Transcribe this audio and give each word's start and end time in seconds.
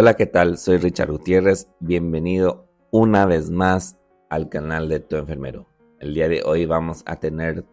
Hola, 0.00 0.14
¿qué 0.14 0.26
tal? 0.26 0.58
Soy 0.58 0.76
Richard 0.76 1.10
Gutiérrez. 1.10 1.68
Bienvenido 1.80 2.68
una 2.92 3.26
vez 3.26 3.50
más 3.50 3.98
al 4.30 4.48
canal 4.48 4.88
de 4.88 5.00
Tu 5.00 5.16
Enfermero. 5.16 5.66
El 5.98 6.14
día 6.14 6.28
de 6.28 6.44
hoy 6.44 6.66
vamos 6.66 7.02
a 7.04 7.16
tener 7.16 7.64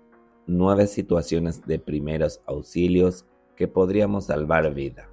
nueve 0.48 0.88
situaciones 0.88 1.68
de 1.68 1.78
primeros 1.78 2.42
auxilios 2.48 3.28
que 3.56 3.68
podríamos 3.68 4.26
salvar 4.26 4.74
vida. 4.74 5.08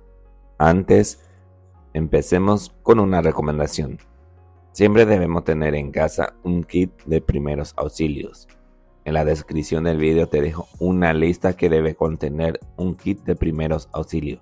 Antes, 0.57 1.29
empecemos 1.93 2.75
con 2.83 2.99
una 2.99 3.21
recomendación. 3.21 3.99
Siempre 4.73 5.05
debemos 5.05 5.45
tener 5.45 5.75
en 5.75 5.91
casa 5.91 6.35
un 6.45 6.65
kit 6.65 6.93
de 7.05 7.21
primeros 7.21 7.75
auxilios. 7.77 8.49
En 9.05 9.13
la 9.13 9.27
descripción 9.27 9.85
del 9.85 9.99
video 9.99 10.29
te 10.29 10.41
dejo 10.41 10.67
una 10.79 11.13
lista 11.13 11.53
que 11.53 11.69
debe 11.69 11.95
contener 11.95 12.59
un 12.79 12.95
kit 12.95 13.23
de 13.25 13.37
primeros 13.37 13.91
auxilios 13.93 14.41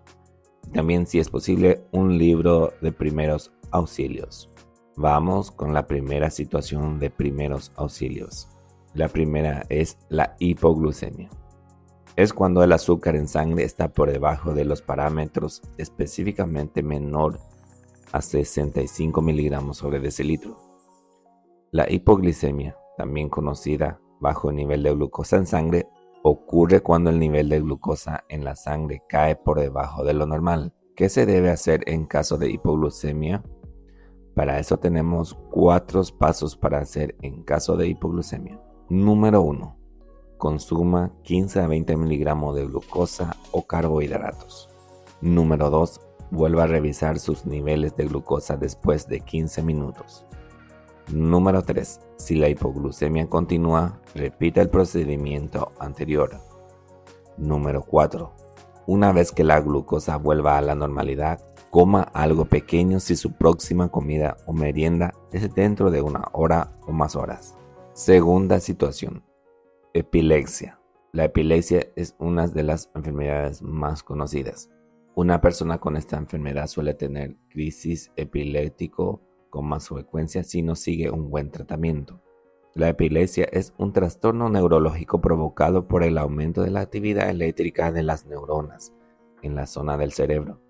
también, 0.73 1.07
si 1.07 1.19
es 1.19 1.29
posible, 1.29 1.85
un 1.93 2.17
libro 2.17 2.73
de 2.81 2.93
primeros 2.93 3.53
auxilios. 3.71 4.51
Vamos 4.97 5.51
con 5.51 5.75
la 5.75 5.87
primera 5.87 6.31
situación 6.31 6.99
de 6.99 7.11
primeros 7.11 7.73
auxilios. 7.77 8.49
La 8.95 9.09
primera 9.09 9.65
es 9.69 9.99
la 10.09 10.37
hipoglucemia. 10.39 11.31
Es 12.17 12.33
cuando 12.33 12.63
el 12.63 12.73
azúcar 12.73 13.17
en 13.17 13.29
sangre 13.29 13.65
está 13.65 13.89
por 13.89 14.11
debajo 14.11 14.53
de 14.53 14.65
los 14.65 14.83
parámetros, 14.83 15.63
específicamente 15.79 16.83
menor 16.83 17.39
a 18.13 18.21
65 18.21 19.23
miligramos 19.23 19.79
sobre 19.79 20.01
decilitro. 20.01 20.59
La 21.71 21.91
hipoglicemia, 21.91 22.77
también 22.97 23.29
conocida 23.29 24.01
bajo 24.21 24.53
nivel 24.53 24.83
de 24.83 24.93
glucosa 24.93 25.37
en 25.37 25.47
sangre, 25.47 25.87
ocurre 26.23 26.81
cuando 26.81 27.11
el 27.11 27.19
nivel 27.19 27.49
de 27.49 27.61
glucosa 27.61 28.25
en 28.29 28.45
la 28.45 28.57
sangre 28.57 29.03
cae 29.09 29.37
por 29.37 29.61
debajo 29.61 30.05
de 30.05 30.15
lo 30.15 30.27
normal. 30.27 30.75
¿Qué 30.95 31.09
se 31.09 31.27
debe 31.27 31.51
hacer 31.51 31.83
en 31.87 32.05
caso 32.07 32.37
de 32.37 32.51
hipoglucemia? 32.51 33.43
Para 34.35 34.59
eso 34.59 34.79
tenemos 34.79 35.35
cuatro 35.51 36.03
pasos 36.19 36.57
para 36.57 36.79
hacer 36.79 37.17
en 37.23 37.43
caso 37.43 37.77
de 37.77 37.89
hipoglucemia. 37.89 38.61
Número 38.89 39.43
1. 39.43 39.77
Consuma 40.37 41.13
15 41.23 41.61
a 41.61 41.67
20 41.67 41.97
miligramos 41.97 42.55
de 42.55 42.67
glucosa 42.67 43.37
o 43.53 43.67
carbohidratos. 43.67 44.69
Número 45.21 45.71
2. 45.71 46.01
Vuelva 46.31 46.65
a 46.65 46.67
revisar 46.67 47.19
sus 47.19 47.45
niveles 47.45 47.95
de 47.97 48.07
glucosa 48.07 48.57
después 48.57 49.09
de 49.09 49.21
15 49.21 49.63
minutos. 49.63 50.27
Número 51.13 51.63
3. 51.63 52.01
Si 52.19 52.37
la 52.37 52.49
hipoglucemia 52.49 53.29
continúa, 53.29 54.01
repita 54.15 54.61
el 54.61 54.69
procedimiento 54.69 55.73
anterior. 55.81 56.39
Número 57.37 57.83
4. 57.83 58.33
Una 58.87 59.11
vez 59.11 59.33
que 59.33 59.43
la 59.43 59.61
glucosa 59.61 60.19
vuelva 60.19 60.57
a 60.57 60.63
la 60.63 60.77
normalidad, 60.77 61.41
coma 61.71 62.03
algo 62.03 62.45
pequeño 62.45 63.01
si 63.01 63.17
su 63.17 63.33
próxima 63.33 63.89
comida 63.89 64.37
o 64.47 64.53
merienda 64.53 65.13
es 65.33 65.53
dentro 65.53 65.91
de 65.91 66.01
una 66.01 66.29
hora 66.33 66.73
o 66.87 66.93
más 66.93 67.17
horas. 67.17 67.57
Segunda 67.93 68.61
situación. 68.61 69.25
Epilepsia. 69.95 70.79
La 71.13 71.25
epilepsia 71.25 71.89
es 71.97 72.15
una 72.21 72.47
de 72.47 72.63
las 72.63 72.89
enfermedades 72.95 73.63
más 73.63 74.05
conocidas. 74.05 74.71
Una 75.17 75.41
persona 75.41 75.79
con 75.79 75.97
esta 75.97 76.17
enfermedad 76.17 76.69
suele 76.69 76.95
tener 76.95 77.37
crisis 77.49 78.13
epiléptico 78.15 79.23
con 79.51 79.67
más 79.67 79.89
frecuencia 79.89 80.43
si 80.45 80.63
no 80.63 80.77
sigue 80.77 81.11
un 81.11 81.29
buen 81.29 81.51
tratamiento. 81.51 82.23
La 82.75 82.89
epilepsia 82.89 83.49
es 83.51 83.75
un 83.79 83.93
trastorno 83.93 84.49
neurológico 84.49 85.21
provocado 85.21 85.89
por 85.89 86.05
el 86.05 86.17
aumento 86.17 86.63
de 86.63 86.71
la 86.71 86.81
actividad 86.81 87.29
eléctrica 87.29 87.91
de 87.91 88.05
las 88.05 88.27
neuronas 88.27 88.95
en 89.43 89.57
la 89.57 89.67
zona 89.67 89.97
del 89.97 90.13
cerebro. 90.13 90.61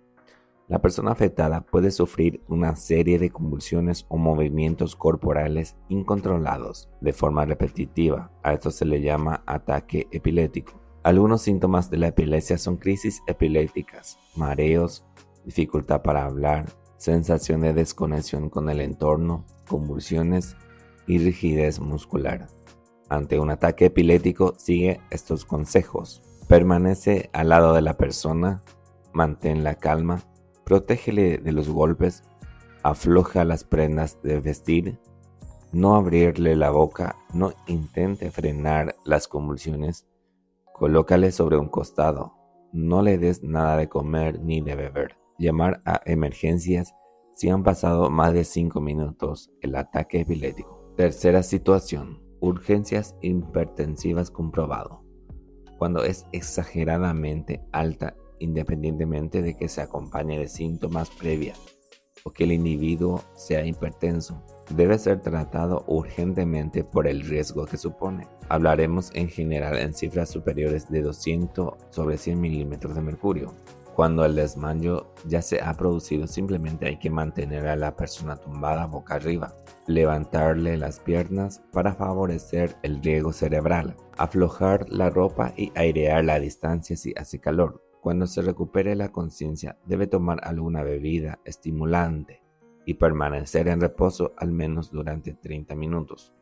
La 0.67 0.81
persona 0.81 1.11
afectada 1.11 1.62
puede 1.62 1.91
sufrir 1.91 2.42
una 2.48 2.77
serie 2.77 3.19
de 3.19 3.31
convulsiones 3.31 4.06
o 4.09 4.17
movimientos 4.17 4.94
corporales 4.94 5.77
incontrolados 5.89 6.89
de 7.00 7.12
forma 7.12 7.44
repetitiva. 7.44 8.31
A 8.44 8.55
esto 8.55 8.70
se 8.70 8.84
le 8.84 9.03
llama 9.03 9.42
ataque 9.47 10.06
epiléptico. 10.12 10.81
Algunos 11.03 11.43
síntomas 11.43 11.91
de 11.91 11.99
la 11.99 12.09
epilepsia 12.09 12.56
son 12.56 12.77
crisis 12.77 13.21
epilépticas, 13.27 14.19
mareos, 14.37 15.04
dificultad 15.44 16.03
para 16.03 16.25
hablar, 16.25 16.66
sensación 17.00 17.62
de 17.62 17.72
desconexión 17.72 18.50
con 18.50 18.69
el 18.69 18.83
entorno, 18.83 19.47
convulsiones 19.66 20.55
y 21.06 21.16
rigidez 21.16 21.81
muscular. 21.81 22.49
Ante 23.09 23.41
un 23.41 23.49
ataque 23.49 23.87
epiléptico, 23.87 24.55
sigue 24.59 25.00
estos 25.10 25.47
consejos. 25.47 26.22
Permanece 26.47 27.31
al 27.33 27.49
lado 27.49 27.72
de 27.72 27.81
la 27.81 27.97
persona, 27.97 28.62
mantén 29.15 29.65
la 29.65 29.77
calma, 29.77 30.21
protégele 30.65 31.39
de 31.39 31.53
los 31.53 31.71
golpes, 31.71 32.22
afloja 32.83 33.47
las 33.47 33.65
prendas 33.65 34.21
de 34.22 34.39
vestir, 34.39 34.99
no 35.72 35.97
abrirle 35.97 36.55
la 36.55 36.69
boca, 36.69 37.16
no 37.33 37.55
intente 37.66 38.31
frenar 38.31 38.94
las 39.06 39.27
convulsiones, 39.27 40.06
colócale 40.75 41.33
sobre 41.33 41.56
un 41.56 41.69
costado, 41.69 42.34
no 42.75 43.00
le 43.00 43.16
des 43.16 43.43
nada 43.43 43.78
de 43.78 43.89
comer 43.89 44.39
ni 44.41 44.60
de 44.60 44.75
beber 44.75 45.19
llamar 45.41 45.83
a 45.87 46.01
emergencias 46.05 46.95
si 47.34 47.49
han 47.49 47.62
pasado 47.62 48.11
más 48.11 48.34
de 48.34 48.45
5 48.45 48.81
minutos 48.81 49.51
el 49.62 49.75
ataque 49.75 50.21
epiléptico. 50.21 50.93
Tercera 50.97 51.43
situación, 51.43 52.23
urgencias 52.41 53.17
hipertensivas 53.23 54.31
comprobado. 54.31 55.03
Cuando 55.78 56.05
es 56.05 56.27
exageradamente 56.33 57.62
alta 57.73 58.15
independientemente 58.39 59.43
de 59.43 59.56
que 59.56 59.69
se 59.69 59.81
acompañe 59.81 60.39
de 60.39 60.49
síntomas 60.49 61.11
previas 61.11 61.59
o 62.25 62.33
que 62.33 62.45
el 62.45 62.53
individuo 62.53 63.22
sea 63.34 63.65
hipertenso, 63.65 64.45
debe 64.75 64.99
ser 64.99 65.21
tratado 65.21 65.84
urgentemente 65.87 66.84
por 66.84 67.07
el 67.07 67.22
riesgo 67.22 67.65
que 67.65 67.78
supone. 67.78 68.27
Hablaremos 68.51 69.11
en 69.15 69.28
general 69.28 69.78
en 69.78 69.95
cifras 69.95 70.28
superiores 70.28 70.91
de 70.91 71.01
200 71.01 71.75
sobre 71.89 72.19
100 72.19 72.41
milímetros 72.41 72.95
de 72.95 73.01
mercurio, 73.01 73.55
cuando 74.00 74.25
el 74.25 74.34
desmayo 74.34 75.12
ya 75.28 75.43
se 75.43 75.61
ha 75.61 75.75
producido, 75.75 76.27
simplemente 76.27 76.87
hay 76.87 76.99
que 76.99 77.11
mantener 77.11 77.66
a 77.66 77.77
la 77.77 77.97
persona 77.97 78.34
tumbada 78.34 78.87
boca 78.87 79.16
arriba, 79.16 79.55
levantarle 79.87 80.78
las 80.78 81.00
piernas 81.00 81.62
para 81.71 81.93
favorecer 81.93 82.78
el 82.83 83.03
riego 83.03 83.34
cerebral, 83.34 83.94
aflojar 84.16 84.89
la 84.89 85.10
ropa 85.10 85.53
y 85.55 85.71
airear 85.75 86.25
la 86.25 86.41
distancia 86.41 86.97
si 86.97 87.12
hace 87.15 87.41
calor. 87.41 87.84
Cuando 88.00 88.27
se 88.27 88.41
recupere 88.41 88.97
la 88.97 89.12
conciencia, 89.12 89.77
debe 89.84 90.06
tomar 90.06 90.41
alguna 90.44 90.83
bebida 90.83 91.39
estimulante 91.44 92.43
y 92.87 92.94
permanecer 92.94 93.69
en 93.69 93.83
reposo 93.83 94.33
al 94.39 94.50
menos 94.50 94.91
durante 94.91 95.34
30 95.34 95.75
minutos. 95.75 96.33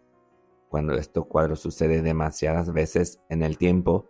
Cuando 0.68 0.94
este 0.94 1.20
cuadro 1.22 1.56
sucede 1.56 2.02
demasiadas 2.02 2.72
veces 2.72 3.20
en 3.28 3.42
el 3.42 3.58
tiempo, 3.58 4.08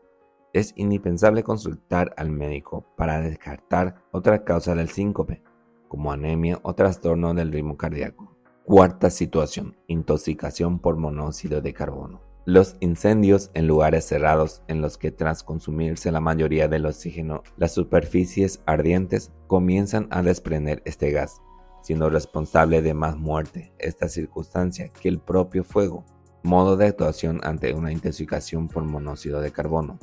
es 0.53 0.72
indispensable 0.76 1.42
consultar 1.42 2.14
al 2.16 2.31
médico 2.31 2.84
para 2.97 3.20
descartar 3.20 4.03
otra 4.12 4.44
causa 4.44 4.75
del 4.75 4.88
síncope, 4.88 5.42
como 5.88 6.12
anemia 6.12 6.59
o 6.62 6.75
trastorno 6.75 7.34
del 7.34 7.53
ritmo 7.53 7.76
cardíaco. 7.76 8.36
Cuarta 8.64 9.10
situación, 9.10 9.76
intoxicación 9.87 10.78
por 10.78 10.97
monóxido 10.97 11.60
de 11.60 11.72
carbono. 11.72 12.20
Los 12.44 12.76
incendios 12.81 13.50
en 13.53 13.66
lugares 13.66 14.06
cerrados 14.06 14.62
en 14.69 14.81
los 14.81 14.97
que 14.97 15.10
tras 15.10 15.42
consumirse 15.42 16.10
la 16.10 16.20
mayoría 16.20 16.66
del 16.66 16.87
oxígeno, 16.87 17.42
las 17.58 17.72
superficies 17.72 18.62
ardientes 18.64 19.32
comienzan 19.47 20.08
a 20.10 20.22
desprender 20.22 20.82
este 20.87 21.10
gas, 21.10 21.42
siendo 21.82 22.08
responsable 22.08 22.81
de 22.81 22.94
más 22.94 23.19
muerte 23.19 23.72
esta 23.78 24.08
circunstancia 24.08 24.88
que 24.88 25.08
el 25.08 25.19
propio 25.19 25.62
fuego. 25.62 26.06
Modo 26.42 26.76
de 26.78 26.87
actuación 26.87 27.41
ante 27.42 27.75
una 27.75 27.92
intoxicación 27.92 28.69
por 28.69 28.82
monóxido 28.84 29.41
de 29.41 29.50
carbono. 29.50 29.98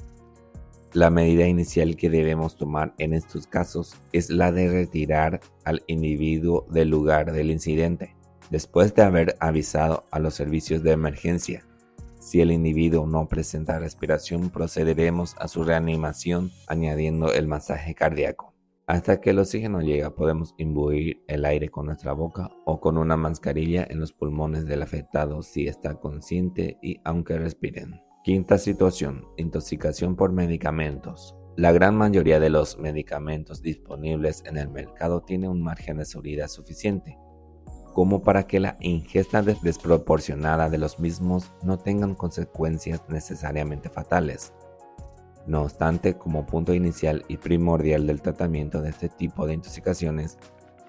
La 0.95 1.09
medida 1.09 1.45
inicial 1.45 1.97
que 1.97 2.09
debemos 2.09 2.55
tomar 2.55 2.95
en 2.99 3.13
estos 3.13 3.47
casos 3.47 3.97
es 4.13 4.29
la 4.29 4.53
de 4.53 4.69
retirar 4.69 5.41
al 5.65 5.83
individuo 5.87 6.65
del 6.69 6.87
lugar 6.87 7.33
del 7.33 7.51
incidente, 7.51 8.15
después 8.49 8.95
de 8.95 9.01
haber 9.01 9.35
avisado 9.41 10.05
a 10.09 10.19
los 10.19 10.35
servicios 10.35 10.83
de 10.83 10.93
emergencia. 10.93 11.67
Si 12.21 12.39
el 12.39 12.49
individuo 12.49 13.05
no 13.07 13.27
presenta 13.27 13.77
respiración, 13.77 14.49
procederemos 14.49 15.35
a 15.37 15.49
su 15.49 15.65
reanimación 15.65 16.51
añadiendo 16.65 17.33
el 17.33 17.49
masaje 17.49 17.93
cardíaco. 17.93 18.53
Hasta 18.87 19.19
que 19.19 19.31
el 19.31 19.39
oxígeno 19.39 19.81
llega, 19.81 20.15
podemos 20.15 20.55
imbuir 20.57 21.21
el 21.27 21.43
aire 21.43 21.67
con 21.67 21.87
nuestra 21.87 22.13
boca 22.13 22.51
o 22.63 22.79
con 22.79 22.97
una 22.97 23.17
mascarilla 23.17 23.85
en 23.89 23.99
los 23.99 24.13
pulmones 24.13 24.65
del 24.65 24.81
afectado 24.81 25.43
si 25.43 25.67
está 25.67 25.95
consciente 25.95 26.77
y 26.81 27.01
aunque 27.03 27.37
respiren. 27.37 27.99
Quinta 28.25 28.57
situación, 28.57 29.27
intoxicación 29.37 30.15
por 30.15 30.31
medicamentos. 30.31 31.35
La 31.55 31.71
gran 31.71 31.95
mayoría 31.95 32.39
de 32.39 32.49
los 32.49 32.79
medicamentos 32.79 33.61
disponibles 33.61 34.41
en 34.47 34.57
el 34.57 34.67
mercado 34.67 35.21
tiene 35.21 35.47
un 35.47 35.61
margen 35.61 35.97
de 35.97 36.05
seguridad 36.05 36.47
suficiente, 36.47 37.19
como 37.93 38.23
para 38.23 38.47
que 38.47 38.59
la 38.59 38.77
ingesta 38.79 39.43
desproporcionada 39.43 40.71
de 40.71 40.79
los 40.79 40.97
mismos 40.99 41.51
no 41.61 41.77
tengan 41.77 42.15
consecuencias 42.15 43.03
necesariamente 43.09 43.89
fatales. 43.89 44.53
No 45.45 45.61
obstante, 45.61 46.15
como 46.15 46.47
punto 46.47 46.73
inicial 46.73 47.23
y 47.27 47.37
primordial 47.37 48.07
del 48.07 48.23
tratamiento 48.23 48.81
de 48.81 48.89
este 48.89 49.07
tipo 49.07 49.45
de 49.45 49.53
intoxicaciones, 49.53 50.39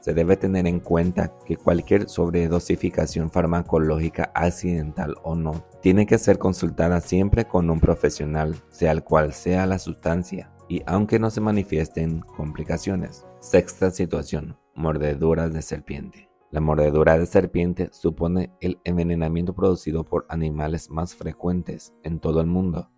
Se 0.06 0.14
debe 0.14 0.36
tener 0.36 0.68
en 0.68 0.78
cuenta 0.78 1.36
que 1.44 1.56
cualquier 1.56 2.08
sobredosificación 2.08 3.28
farmacológica 3.28 4.30
accidental 4.36 5.16
o 5.24 5.34
no 5.34 5.66
tiene 5.82 6.06
que 6.06 6.16
ser 6.16 6.38
consultada 6.38 7.00
siempre 7.00 7.46
con 7.48 7.68
un 7.70 7.80
profesional, 7.80 8.54
sea 8.68 8.92
el 8.92 9.02
cual 9.02 9.32
sea 9.32 9.66
la 9.66 9.80
sustancia, 9.80 10.52
y 10.68 10.80
aunque 10.86 11.18
no 11.18 11.28
se 11.30 11.40
manifiesten 11.40 12.20
complicaciones. 12.20 13.26
Sexta 13.40 13.90
situación, 13.90 14.56
mordeduras 14.76 15.52
de 15.52 15.60
serpiente. 15.60 16.30
La 16.52 16.60
mordedura 16.60 17.18
de 17.18 17.26
serpiente 17.26 17.88
supone 17.90 18.52
el 18.60 18.78
envenenamiento 18.84 19.56
producido 19.56 20.04
por 20.04 20.24
animales 20.28 20.88
más 20.88 21.16
frecuentes 21.16 21.94
en 22.04 22.20
todo 22.20 22.40
el 22.40 22.46
mundo, 22.46 22.92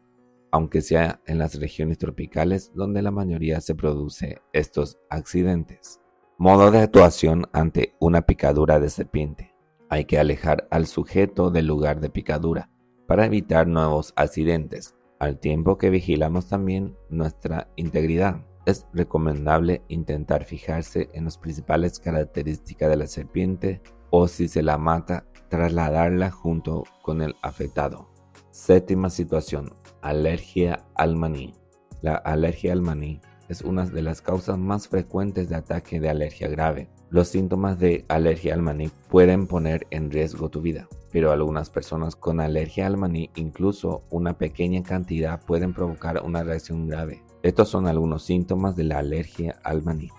aunque 0.50 0.82
sea 0.82 1.22
en 1.25 1.38
las 1.38 1.58
regiones 1.58 1.96
tropicales 1.96 2.70
donde 2.75 3.00
la 3.00 3.12
mayoría 3.12 3.62
se 3.62 3.75
produce 3.75 4.43
estos 4.52 4.99
accidentes. 5.08 6.02
Modo 6.40 6.70
de 6.70 6.79
actuación 6.79 7.49
ante 7.52 7.96
una 7.99 8.23
picadura 8.23 8.79
de 8.79 8.90
serpiente. 8.90 9.56
Hay 9.88 10.05
que 10.05 10.20
alejar 10.20 10.69
al 10.70 10.87
sujeto 10.87 11.50
del 11.50 11.67
lugar 11.67 11.99
de 11.99 12.11
picadura 12.11 12.70
para 13.08 13.26
evitar 13.26 13.67
nuevos 13.67 14.12
accidentes, 14.14 14.94
al 15.19 15.40
tiempo 15.40 15.79
que 15.79 15.90
vigilamos 15.90 16.49
también 16.49 16.96
nuestra 17.11 17.73
integridad. 17.75 18.46
Es 18.67 18.87
recomendable 18.93 19.82
intentar 19.88 20.44
fijarse 20.44 21.11
en 21.12 21.25
las 21.25 21.38
principales 21.38 21.99
características 21.99 22.88
de 22.88 22.96
la 22.99 23.08
serpiente 23.08 23.82
o 24.11 24.29
si 24.29 24.46
se 24.46 24.62
la 24.62 24.79
mata, 24.79 25.26
trasladarla 25.49 26.31
junto 26.31 26.84
con 27.02 27.20
el 27.20 27.34
afectado. 27.43 28.12
Séptima 28.52 29.11
situación, 29.11 29.75
alergia 30.02 30.87
al 30.94 31.17
maní. 31.17 31.52
La 32.00 32.14
alergia 32.14 32.73
al 32.75 32.82
maní 32.82 33.20
es 33.49 33.62
una 33.62 33.87
de 33.87 34.03
las 34.03 34.21
causas 34.21 34.59
más 34.59 34.89
frecuentes 34.89 35.49
de 35.49 35.56
ataque 35.56 36.00
de 36.00 36.11
alergia 36.11 36.49
grave. 36.49 36.89
Los 37.11 37.29
síntomas 37.29 37.79
de 37.79 38.05
alergia 38.09 38.55
al 38.55 38.62
maní 38.62 38.91
pueden 39.09 39.47
poner 39.47 39.87
en 39.91 40.11
riesgo 40.11 40.50
tu 40.50 40.61
vida, 40.61 40.89
pero 41.11 41.33
algunas 41.33 41.71
personas 41.71 42.17
con 42.17 42.41
alergia 42.41 42.87
al 42.87 42.99
maní, 42.99 43.31
incluso 43.35 44.03
una 44.11 44.37
pequeña 44.37 44.83
cantidad, 44.83 45.41
pueden 45.41 45.73
provocar 45.73 46.23
una 46.23 46.43
reacción 46.43 46.87
grave. 46.87 47.23
Estos 47.43 47.69
son 47.69 47.87
algunos 47.87 48.25
síntomas 48.25 48.77
de 48.77 48.85
la 48.85 48.99
alergia 48.99 49.59
al 49.65 49.83
maní. 49.83 50.11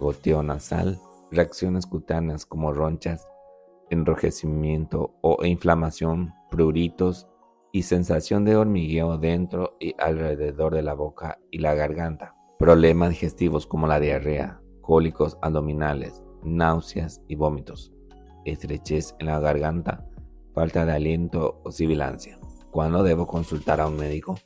Goteo 0.00 0.42
nasal, 0.42 0.98
reacciones 1.30 1.86
cutáneas 1.86 2.46
como 2.46 2.72
ronchas, 2.72 3.28
enrojecimiento 3.90 5.14
o 5.20 5.44
inflamación, 5.44 6.34
pruritos 6.50 7.28
y 7.70 7.82
sensación 7.82 8.44
de 8.44 8.56
hormigueo 8.56 9.18
dentro 9.18 9.76
y 9.78 9.94
alrededor 9.98 10.74
de 10.74 10.82
la 10.82 10.94
boca 10.94 11.38
y 11.50 11.58
la 11.58 11.74
garganta. 11.74 12.33
Problemas 12.58 13.10
digestivos 13.10 13.66
como 13.66 13.88
la 13.88 13.98
diarrea, 13.98 14.60
cólicos 14.80 15.36
abdominales, 15.42 16.22
náuseas 16.44 17.20
y 17.26 17.34
vómitos, 17.34 17.92
estrechez 18.44 19.16
en 19.18 19.26
la 19.26 19.40
garganta, 19.40 20.06
falta 20.54 20.86
de 20.86 20.92
aliento 20.92 21.60
o 21.64 21.72
sibilancia. 21.72 22.38
¿Cuándo 22.70 23.02
debo 23.02 23.26
consultar 23.26 23.80
a 23.80 23.88
un 23.88 23.96
médico? 23.96 24.36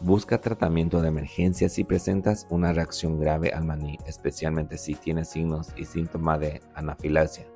Busca 0.00 0.40
tratamiento 0.40 1.02
de 1.02 1.08
emergencia 1.08 1.68
si 1.68 1.84
presentas 1.84 2.46
una 2.48 2.72
reacción 2.72 3.20
grave 3.20 3.50
al 3.50 3.66
maní, 3.66 3.98
especialmente 4.06 4.78
si 4.78 4.94
tienes 4.94 5.28
signos 5.28 5.74
y 5.76 5.84
síntomas 5.84 6.40
de 6.40 6.62
anafilaxia. 6.74 7.46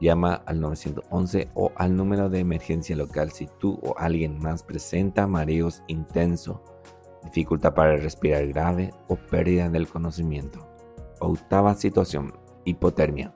Llama 0.00 0.34
al 0.46 0.60
911 0.60 1.48
o 1.54 1.72
al 1.74 1.96
número 1.96 2.28
de 2.28 2.38
emergencia 2.38 2.94
local 2.94 3.32
si 3.32 3.48
tú 3.58 3.80
o 3.82 3.98
alguien 3.98 4.38
más 4.38 4.62
presenta 4.62 5.26
mareos 5.26 5.82
intensos 5.88 6.60
dificultad 7.24 7.74
para 7.74 7.96
respirar 7.96 8.46
grave 8.48 8.90
o 9.08 9.16
pérdida 9.16 9.68
del 9.68 9.88
conocimiento. 9.88 10.66
Octava 11.20 11.74
situación, 11.74 12.32
hipotermia. 12.64 13.34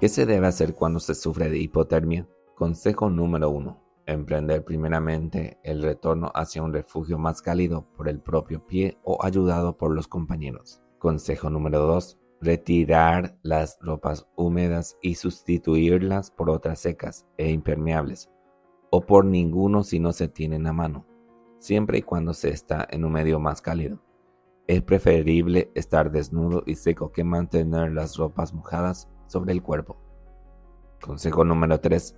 ¿Qué 0.00 0.08
se 0.08 0.26
debe 0.26 0.46
hacer 0.46 0.74
cuando 0.74 1.00
se 1.00 1.14
sufre 1.14 1.48
de 1.50 1.58
hipotermia? 1.58 2.28
Consejo 2.54 3.10
número 3.10 3.50
1. 3.50 3.80
Emprender 4.06 4.64
primeramente 4.64 5.58
el 5.62 5.82
retorno 5.82 6.30
hacia 6.34 6.62
un 6.62 6.72
refugio 6.72 7.18
más 7.18 7.40
cálido 7.40 7.86
por 7.96 8.08
el 8.08 8.20
propio 8.20 8.66
pie 8.66 8.98
o 9.02 9.24
ayudado 9.24 9.76
por 9.76 9.94
los 9.94 10.08
compañeros. 10.08 10.82
Consejo 10.98 11.50
número 11.50 11.80
2. 11.80 12.18
Retirar 12.40 13.38
las 13.42 13.78
ropas 13.80 14.26
húmedas 14.36 14.98
y 15.00 15.14
sustituirlas 15.14 16.30
por 16.30 16.50
otras 16.50 16.80
secas 16.80 17.26
e 17.38 17.50
impermeables, 17.50 18.30
o 18.90 19.00
por 19.00 19.24
ninguno 19.24 19.82
si 19.82 19.98
no 19.98 20.12
se 20.12 20.28
tienen 20.28 20.66
a 20.66 20.72
mano 20.72 21.06
siempre 21.64 21.98
y 21.98 22.02
cuando 22.02 22.34
se 22.34 22.50
está 22.50 22.86
en 22.90 23.04
un 23.04 23.12
medio 23.12 23.40
más 23.40 23.62
cálido. 23.62 23.98
Es 24.66 24.82
preferible 24.82 25.70
estar 25.74 26.10
desnudo 26.10 26.62
y 26.66 26.74
seco 26.74 27.10
que 27.10 27.24
mantener 27.24 27.92
las 27.92 28.16
ropas 28.16 28.52
mojadas 28.52 29.08
sobre 29.26 29.52
el 29.52 29.62
cuerpo. 29.62 29.96
Consejo 31.00 31.44
número 31.44 31.80
3. 31.80 32.16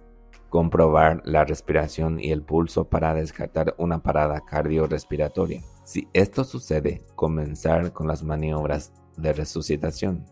Comprobar 0.49 1.23
la 1.25 1.45
respiración 1.45 2.19
y 2.21 2.33
el 2.33 2.43
pulso 2.43 2.89
para 2.89 3.15
descartar 3.15 3.75
una 3.79 4.03
parada 4.03 4.41
cardiorrespiratoria. 4.41 5.63
Si 5.85 6.09
esto 6.13 6.43
sucede, 6.43 7.05
comenzar 7.15 7.93
con 7.93 8.09
las 8.09 8.25
maniobras 8.25 8.93
de 9.17 9.33
resucitación. 9.33 10.25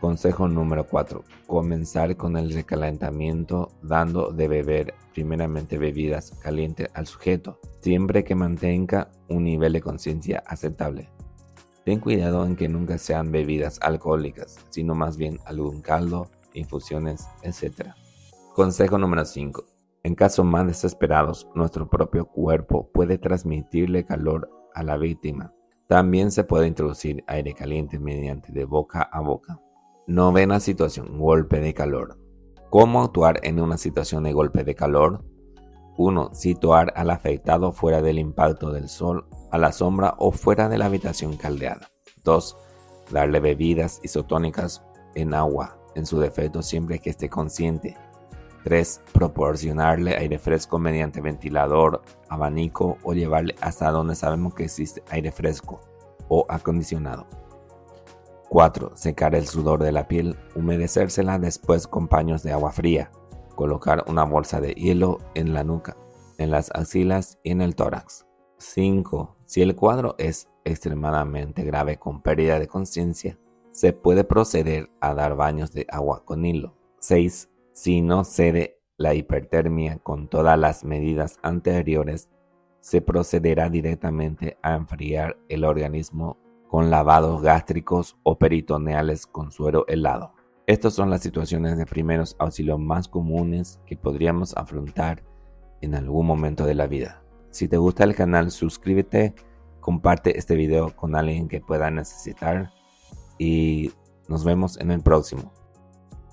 Consejo 0.00 0.48
número 0.48 0.86
4. 0.86 1.22
Comenzar 1.46 2.16
con 2.16 2.38
el 2.38 2.54
recalentamiento 2.54 3.68
dando 3.82 4.32
de 4.32 4.48
beber 4.48 4.94
primeramente 5.12 5.76
bebidas 5.76 6.30
calientes 6.42 6.88
al 6.94 7.06
sujeto, 7.06 7.60
siempre 7.80 8.24
que 8.24 8.34
mantenga 8.34 9.10
un 9.28 9.44
nivel 9.44 9.74
de 9.74 9.82
conciencia 9.82 10.42
aceptable. 10.46 11.10
Ten 11.84 12.00
cuidado 12.00 12.46
en 12.46 12.56
que 12.56 12.66
nunca 12.66 12.96
sean 12.96 13.30
bebidas 13.30 13.78
alcohólicas, 13.82 14.58
sino 14.70 14.94
más 14.94 15.18
bien 15.18 15.38
algún 15.44 15.82
caldo, 15.82 16.30
infusiones, 16.54 17.28
etc. 17.42 17.88
Consejo 18.54 18.96
número 18.96 19.26
5. 19.26 19.66
En 20.02 20.14
casos 20.14 20.46
más 20.46 20.66
desesperados, 20.66 21.46
nuestro 21.54 21.90
propio 21.90 22.24
cuerpo 22.24 22.88
puede 22.90 23.18
transmitirle 23.18 24.06
calor 24.06 24.50
a 24.74 24.82
la 24.82 24.96
víctima. 24.96 25.52
También 25.88 26.30
se 26.30 26.44
puede 26.44 26.68
introducir 26.68 27.22
aire 27.26 27.52
caliente 27.52 27.98
mediante 27.98 28.50
de 28.50 28.64
boca 28.64 29.02
a 29.02 29.20
boca. 29.20 29.60
Novena 30.06 30.60
situación, 30.60 31.18
golpe 31.18 31.60
de 31.60 31.74
calor. 31.74 32.18
¿Cómo 32.70 33.02
actuar 33.02 33.38
en 33.42 33.60
una 33.60 33.76
situación 33.76 34.24
de 34.24 34.32
golpe 34.32 34.64
de 34.64 34.74
calor? 34.74 35.22
1. 35.98 36.34
Situar 36.34 36.92
al 36.96 37.10
afectado 37.10 37.72
fuera 37.72 38.00
del 38.00 38.18
impacto 38.18 38.72
del 38.72 38.88
sol, 38.88 39.26
a 39.50 39.58
la 39.58 39.72
sombra 39.72 40.14
o 40.18 40.32
fuera 40.32 40.68
de 40.68 40.78
la 40.78 40.86
habitación 40.86 41.36
caldeada. 41.36 41.90
2. 42.24 42.56
Darle 43.10 43.40
bebidas 43.40 44.00
isotónicas 44.02 44.82
en 45.14 45.34
agua, 45.34 45.78
en 45.94 46.06
su 46.06 46.18
defecto 46.18 46.62
siempre 46.62 46.98
que 46.98 47.10
esté 47.10 47.28
consciente. 47.28 47.96
3. 48.64 49.02
Proporcionarle 49.12 50.16
aire 50.16 50.38
fresco 50.38 50.78
mediante 50.78 51.20
ventilador, 51.20 52.02
abanico 52.28 52.96
o 53.02 53.12
llevarle 53.12 53.54
hasta 53.60 53.90
donde 53.90 54.14
sabemos 54.14 54.54
que 54.54 54.64
existe 54.64 55.04
aire 55.10 55.30
fresco 55.30 55.80
o 56.28 56.46
acondicionado. 56.48 57.26
4. 58.50 58.96
Secar 58.96 59.36
el 59.36 59.46
sudor 59.46 59.80
de 59.80 59.92
la 59.92 60.08
piel, 60.08 60.36
humedecérsela 60.56 61.38
después 61.38 61.86
con 61.86 62.08
paños 62.08 62.42
de 62.42 62.50
agua 62.50 62.72
fría. 62.72 63.12
Colocar 63.54 64.04
una 64.08 64.24
bolsa 64.24 64.60
de 64.60 64.72
hielo 64.74 65.18
en 65.36 65.54
la 65.54 65.62
nuca, 65.62 65.96
en 66.36 66.50
las 66.50 66.72
axilas 66.74 67.38
y 67.44 67.52
en 67.52 67.62
el 67.62 67.76
tórax. 67.76 68.26
5. 68.58 69.36
Si 69.46 69.62
el 69.62 69.76
cuadro 69.76 70.16
es 70.18 70.48
extremadamente 70.64 71.62
grave 71.62 71.98
con 71.98 72.22
pérdida 72.22 72.58
de 72.58 72.66
conciencia, 72.66 73.38
se 73.70 73.92
puede 73.92 74.24
proceder 74.24 74.90
a 75.00 75.14
dar 75.14 75.36
baños 75.36 75.70
de 75.72 75.86
agua 75.88 76.24
con 76.24 76.44
hilo. 76.44 76.74
6. 76.98 77.48
Si 77.72 78.02
no 78.02 78.24
cede 78.24 78.80
la 78.96 79.14
hipertermia 79.14 79.98
con 79.98 80.26
todas 80.26 80.58
las 80.58 80.82
medidas 80.82 81.38
anteriores, 81.44 82.28
se 82.80 83.00
procederá 83.00 83.70
directamente 83.70 84.58
a 84.60 84.74
enfriar 84.74 85.38
el 85.48 85.62
organismo 85.62 86.36
con 86.70 86.88
lavados 86.88 87.42
gástricos 87.42 88.16
o 88.22 88.38
peritoneales 88.38 89.26
con 89.26 89.50
suero 89.50 89.84
helado. 89.88 90.34
Estas 90.68 90.94
son 90.94 91.10
las 91.10 91.20
situaciones 91.20 91.76
de 91.76 91.84
primeros 91.84 92.36
auxilios 92.38 92.78
más 92.78 93.08
comunes 93.08 93.80
que 93.86 93.96
podríamos 93.96 94.56
afrontar 94.56 95.24
en 95.80 95.96
algún 95.96 96.26
momento 96.26 96.64
de 96.64 96.76
la 96.76 96.86
vida. 96.86 97.24
Si 97.50 97.66
te 97.66 97.76
gusta 97.76 98.04
el 98.04 98.14
canal, 98.14 98.52
suscríbete, 98.52 99.34
comparte 99.80 100.38
este 100.38 100.54
video 100.54 100.94
con 100.94 101.16
alguien 101.16 101.48
que 101.48 101.60
pueda 101.60 101.90
necesitar 101.90 102.70
y 103.36 103.90
nos 104.28 104.44
vemos 104.44 104.78
en 104.78 104.92
el 104.92 105.02
próximo. 105.02 105.52